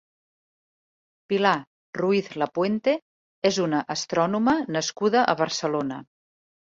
[1.33, 1.51] Pilar
[1.99, 2.95] Ruiz-Lapuente
[3.53, 6.01] és una astrònoma nascuda a Barcelona.